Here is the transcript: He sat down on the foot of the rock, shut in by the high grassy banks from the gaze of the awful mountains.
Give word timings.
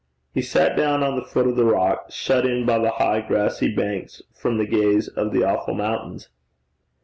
He 0.33 0.41
sat 0.41 0.75
down 0.75 1.03
on 1.03 1.15
the 1.15 1.21
foot 1.23 1.45
of 1.45 1.55
the 1.55 1.63
rock, 1.63 2.07
shut 2.09 2.43
in 2.43 2.65
by 2.65 2.79
the 2.79 2.89
high 2.89 3.21
grassy 3.21 3.71
banks 3.71 4.23
from 4.33 4.57
the 4.57 4.65
gaze 4.65 5.07
of 5.09 5.31
the 5.31 5.43
awful 5.43 5.75
mountains. 5.75 6.27